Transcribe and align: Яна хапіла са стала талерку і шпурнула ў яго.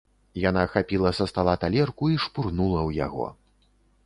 Яна 0.43 0.61
хапіла 0.75 1.11
са 1.17 1.27
стала 1.31 1.53
талерку 1.65 2.09
і 2.15 2.19
шпурнула 2.25 2.79
ў 2.89 3.05
яго. 3.05 3.27